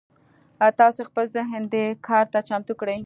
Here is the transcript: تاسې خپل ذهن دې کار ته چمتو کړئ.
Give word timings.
تاسې 0.79 1.01
خپل 1.09 1.25
ذهن 1.35 1.61
دې 1.73 1.85
کار 2.07 2.25
ته 2.33 2.39
چمتو 2.47 2.73
کړئ. 2.79 2.97